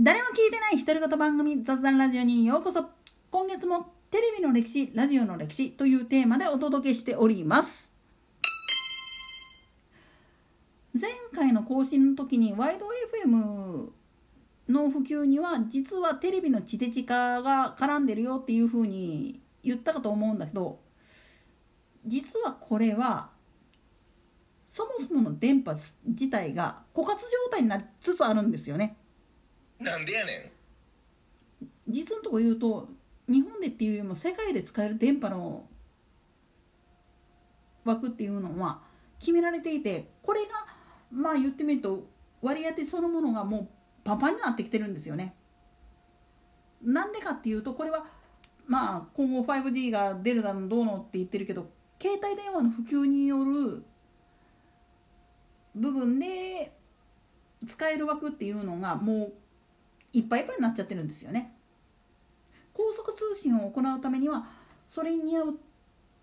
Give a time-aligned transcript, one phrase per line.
[0.00, 2.88] 誰も聞いてない独り言番組雑談ラジオにようこそ
[3.32, 7.92] 今月もテレビの歴史ラジオの歴史というテーマでお届けしております
[10.94, 12.86] 前回の更新の時にワイド
[13.26, 13.90] FM
[14.68, 20.78] の普及には実はテレビの地デジ化が絡んでるよっていうふうに言ったかと思うんだけど
[22.06, 23.30] 実はこれは
[24.68, 25.74] そもそもの電波
[26.06, 28.96] 自体が枯渇状態になりつつあるんですよね。
[29.80, 30.52] なんでやね
[31.66, 32.88] ん実のとこ言うと
[33.28, 35.66] 日本でっていうよりも世界で使える電波の
[37.84, 38.80] 枠っていうのは
[39.18, 40.48] 決められていてこれが
[41.10, 42.06] まあ言ってみると
[42.42, 43.68] 割り当てそのものがもう
[44.04, 45.34] パンパンになってきてるんですよね。
[46.82, 48.04] なんでかっていうとこれは
[48.66, 51.68] まあ今後 5G が出るだのどうのって言ってるけど
[52.00, 53.82] 携帯電話の普及による
[55.74, 56.72] 部分で
[57.66, 59.32] 使える枠っていうのがもう
[60.12, 61.54] いっぱいいっぱいになっちゃってるんですよね。
[62.72, 64.46] 高速通信を行うためには
[64.88, 65.58] それに合う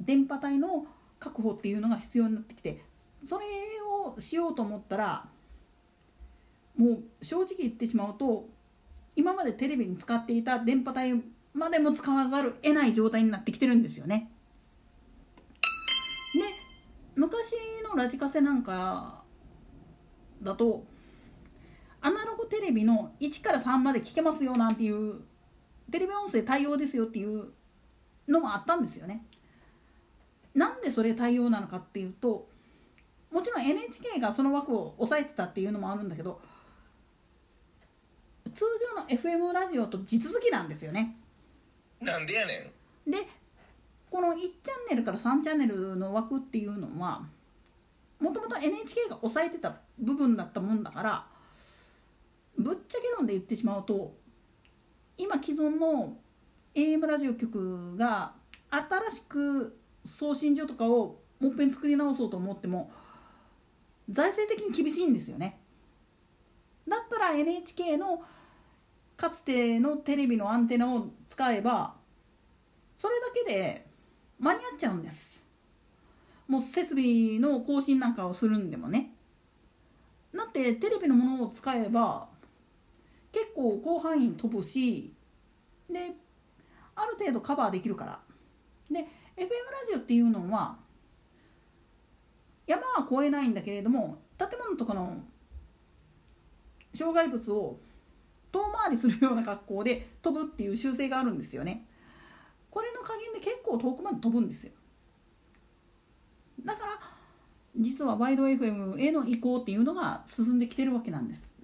[0.00, 0.86] 電波帯の
[1.18, 2.82] 確保っていうのが必要になってきて
[3.24, 3.44] それ
[4.14, 5.28] をしようと思ったら
[6.76, 8.48] もう正直言ってしまうと
[9.16, 11.22] 今までテレビに使っていた電波帯
[11.54, 14.30] までも使わざるを得ない状態になってきてるんですよね。
[16.34, 16.40] で
[17.14, 17.54] 昔
[17.88, 19.22] のラジカセなんか
[20.42, 20.84] だと
[22.06, 25.22] アナログテレビの1から3まで聞けますよなんていう
[25.90, 27.48] テレビ音声対応ですよっていう
[28.28, 29.24] のもあったんですよね。
[30.54, 32.46] なんでそれ対応なのかっていうと
[33.32, 36.40] もちろん NHK がその枠を抑えてたっていうのもあるんだけど
[38.54, 41.16] 通常の FM ラジオと地続きなんですよね。
[42.00, 42.70] なんでやね
[43.04, 43.18] んで
[44.12, 47.22] この1チャンネルから3チャンネルの枠っていうのは
[48.20, 51.35] もともと NHK が抑えてた部分だったもんだから
[52.58, 54.14] ぶっちゃけ論で言ってしまうと
[55.18, 56.16] 今既存の
[56.74, 58.32] AM ラジオ局が
[58.70, 62.90] 新しく送信所とかをもっぺん作り直そうと思っても
[64.10, 65.58] 財政的に厳しいんですよね。
[66.88, 68.22] だったら NHK の
[69.16, 71.94] かつてのテレビのアンテナを使えば
[72.98, 73.86] それだけで
[74.38, 75.42] 間に合っちゃうんです
[76.48, 79.10] もう設備の更新なんかをするんでもね
[80.34, 82.28] だってテレビのものを使えば
[83.56, 85.14] 構広範囲に飛ぶし
[85.90, 85.98] で
[86.94, 88.20] ある程度カバーできるから
[88.90, 89.48] で FM ラ
[89.90, 90.76] ジオっていうのは
[92.66, 95.16] 山は越えないんだけれども建物とかの
[96.94, 97.78] 障害物を
[98.52, 101.86] 遠回りするような格好で飛ぶっていう習性があるんですよね。
[102.70, 104.72] これの加減で結構遠くまで飛ぶんですよ。
[106.64, 106.92] だから
[107.78, 111.55] 実はワイド FM への移行っていうのが進んできてるわけなんです。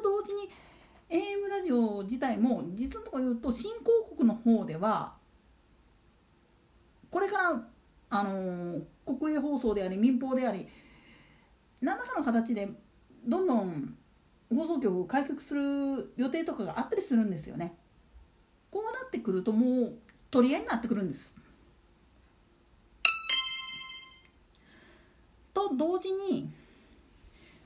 [0.00, 0.50] と同時に
[1.10, 5.14] AM ラジオ自体も実のところ言うと新興国の方では
[7.10, 7.62] これから
[8.10, 10.68] あの国営放送であり民放であり
[11.80, 12.68] 何らかの形で
[13.26, 13.94] どんどん
[14.54, 17.74] 放送局を開局する予定とかがあったりするんですよね。
[18.70, 19.92] こうなってくるともう
[20.30, 21.34] 取り合いになってくるんです。
[25.52, 26.50] と同時に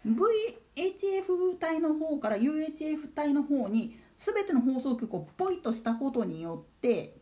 [0.06, 7.14] VHF 帯の方から UHF 帯の方に全ての放送局をポイとしたことによって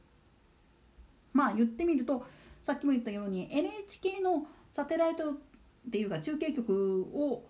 [1.33, 2.25] まあ言ってみると
[2.65, 5.35] さっきも言ったように NHK のサテライトっ
[5.91, 7.45] ていうか中継局を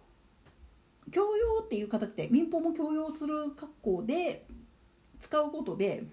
[1.13, 4.47] 共用っていう形で民放も共用する格好で
[5.21, 6.05] 使うことで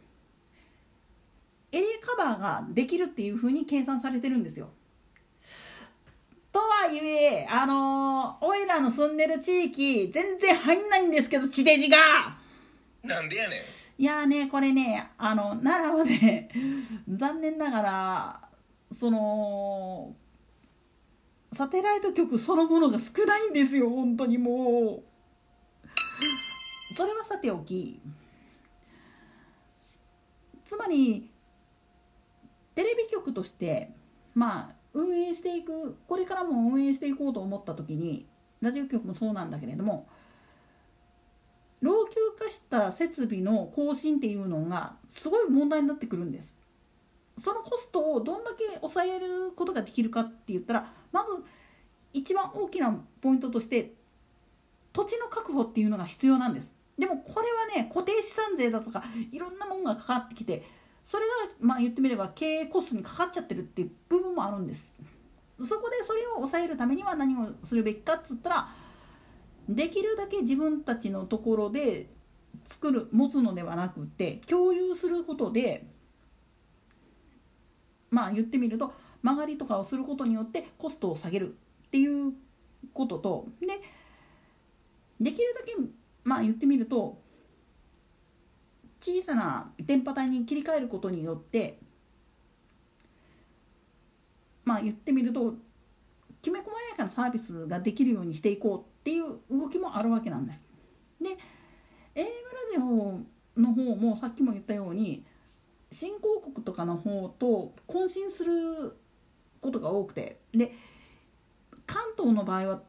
[1.72, 4.70] エリカバーができるっていうふうに計算されてるんですよ。
[6.52, 11.98] とはいえあのおいらの住んでる地域全然入んないんですけど地デジが。
[13.04, 13.60] なんでやねん。
[14.00, 16.50] いやねこれねあの奈良はね
[17.10, 18.50] 残念ながら
[18.94, 20.16] その
[21.52, 25.04] サテライト局そのものが少ないんですよ本当にもう。
[26.96, 28.00] それはさておき
[30.66, 31.30] つまり
[32.76, 33.92] テレビ局として
[34.34, 38.26] まあ運営していくこれからも運営していこうと思った時に
[38.62, 40.08] ラジオ局もそうなんだけれども
[41.82, 46.56] 老朽化した設備の更新っていうのがすごい問題になってくるんです。
[47.38, 51.44] そのコストをどんだけ抑えることができるかって言ったらまず
[52.14, 53.94] 一番大きなポイントとして
[54.92, 60.64] 土地の確保っていうのが必要なんですでもこれはね固定資産税だとかいろんなものがかかってきて
[61.06, 64.92] それがまあ言ってみれば経営コストにかかっちゃってるっていう部分もあるんです
[65.60, 68.68] そこでそれを抑えるためには何をするべきかっつったら
[69.68, 72.10] できるだけ自分たちのところで
[72.66, 75.86] 作る持つのではなくて共有することで
[78.10, 81.56] まあ言ってみると曲がりとかをすることによってコストを下げる
[81.88, 82.34] っていう
[82.94, 83.68] こととで
[85.20, 85.76] できるだけ
[86.24, 87.20] まあ言ってみると
[89.02, 91.80] 小さな電波帯に切り替えることによって
[94.68, 95.56] まあ言ってみると
[96.42, 100.66] きめ細やかなサービスができるようにしていこうっていう動きもあるわけなんです。
[101.22, 101.30] で
[102.16, 102.28] AM ラ
[102.74, 105.26] ジオの方もさっきも言ったように
[105.90, 108.52] 新興国とかの方と混信する
[109.62, 110.74] ことが多くてで
[111.86, 112.82] 関東の場合は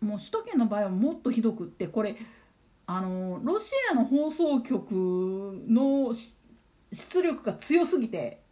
[0.00, 2.16] もう首都圏の場合はもっとひどくってこれ
[2.86, 4.92] あのロシアの放送局
[5.68, 6.12] の
[6.92, 8.43] 出力が強すぎて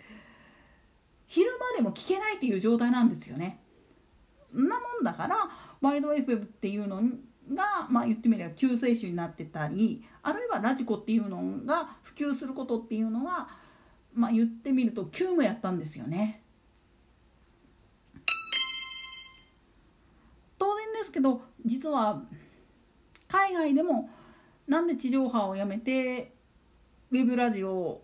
[1.32, 3.58] 昼間でも聞けないっていう状態なんですよね。
[4.52, 5.48] なもんだから
[5.80, 7.00] ワイド FM っていうの
[7.54, 13.48] が、まあ、言ってみれば救世主になってたりあるいはラジコっていうのが普及することっていうのは、
[14.12, 16.42] まあ、言ってみると急務やったんですよね。
[20.58, 22.24] 当然ですけど実は
[23.28, 24.10] 海外でも
[24.68, 26.34] なんで地上波をやめて
[27.10, 28.02] ウェブラジオ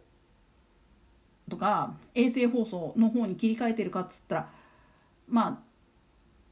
[1.49, 4.49] とか衛星放送の方に切り替えてるかっつったら
[5.29, 5.59] まあ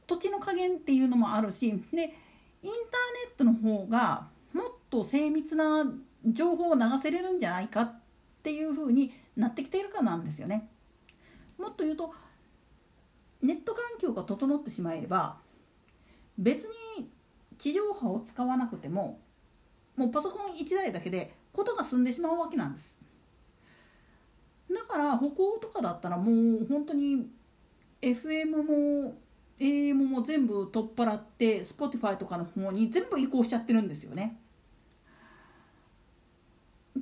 [0.07, 2.11] 土地の加減っていうのもあるしでインターネ
[3.33, 5.85] ットの方がもっと精密な
[6.25, 7.99] 情報を流せれるんじゃないかっ
[8.43, 10.67] ていうふうになってきているかなんですよね。
[11.57, 12.13] もっと言うと
[13.41, 15.37] ネット環境が整ってしまえば
[16.37, 16.63] 別
[16.97, 17.09] に
[17.57, 19.19] 地上波を使わなくても
[19.95, 22.95] もうパソコン1台だけでことが済んでしまうわけなんです
[24.77, 27.27] だから歩行とかだったらもう本当に
[28.01, 29.15] FM も
[29.59, 34.37] AM も全部取っ払って Spotify とかの方に全部移行しちゃってるんですよね。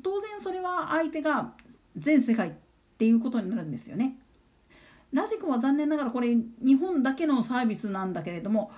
[0.01, 1.54] 当然それは相手が
[1.98, 2.54] 全世界っ
[2.98, 4.18] ていうことになるんですよね。
[5.12, 8.72] ラジコは残念ながらこれ日本だけのサービスなんだけれども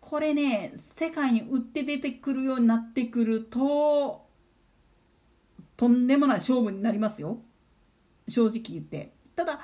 [0.00, 4.24] これね世界に売って出てくるようになってくると
[5.76, 7.38] とんでもない勝負になりますよ。
[8.28, 9.12] 正直言って。
[9.34, 9.60] ただ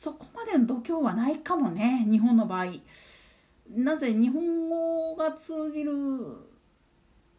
[0.00, 2.66] そこまでの度胸はないかもね日本の場合。
[3.70, 5.92] なぜ日本語が通じる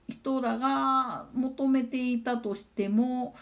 [0.09, 3.35] 人らが求めていたとしても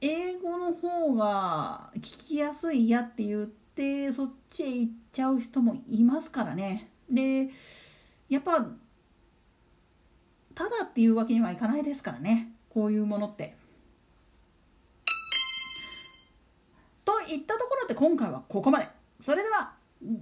[0.00, 6.90] 英語の方が聞きやすいやって言ってそっちへ行っちゃう人もいますからね。
[7.08, 7.50] で
[8.28, 8.66] やっぱ
[10.54, 13.61] ただっていうわけにはいかないですからねこういうものって。
[17.34, 18.88] いったところで今回はここまで。
[19.20, 19.72] それでは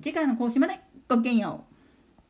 [0.02, 0.78] 次回の講師まで
[1.08, 1.69] ごきげんよう。